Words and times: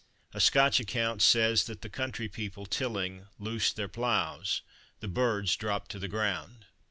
A 0.33 0.41
Scotch 0.41 0.79
account 0.79 1.21
says 1.21 1.65
that 1.65 1.83
"the 1.83 1.87
country 1.87 2.27
people 2.27 2.65
tilling, 2.65 3.27
loosed 3.37 3.75
their 3.75 3.87
ploughs. 3.87 4.63
The 4.99 5.07
birds 5.07 5.55
dropped 5.55 5.91
to 5.91 5.99
the 5.99 6.07
ground." 6.07 6.65